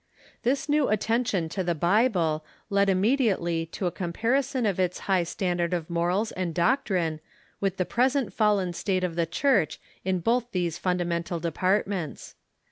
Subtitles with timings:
[0.41, 5.21] This new attention to the Bible led immediately to a compari son of its high
[5.21, 7.19] standard of morals and doctrine
[7.59, 12.33] with the pres ent fallen state of the Church in both these fundatnental de partments.